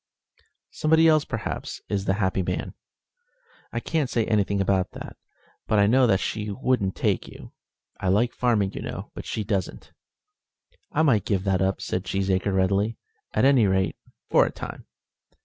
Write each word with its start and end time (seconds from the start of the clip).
"Somebody 0.71 1.07
else, 1.07 1.25
perhaps, 1.25 1.79
is 1.87 2.05
the 2.05 2.15
happy 2.15 2.41
man?" 2.41 2.73
"I 3.71 3.79
can't 3.79 4.09
say 4.09 4.25
anything 4.25 4.59
about 4.59 4.93
that, 4.93 5.15
but 5.67 5.77
I 5.77 5.85
know 5.85 6.07
that 6.07 6.19
she 6.19 6.49
wouldn't 6.49 6.95
take 6.95 7.27
you. 7.27 7.53
I 7.99 8.07
like 8.07 8.33
farming, 8.33 8.73
you 8.73 8.81
know, 8.81 9.11
but 9.13 9.27
she 9.27 9.43
doesn't." 9.43 9.91
"I 10.91 11.03
might 11.03 11.23
give 11.23 11.43
that 11.43 11.61
up," 11.61 11.81
said 11.81 12.03
Cheesacre 12.05 12.51
readily, 12.51 12.97
"at 13.35 13.45
any 13.45 13.67
rate, 13.67 13.95
for 14.31 14.43
a 14.43 14.51
time." 14.51 14.87